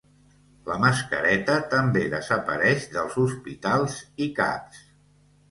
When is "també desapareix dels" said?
1.73-3.19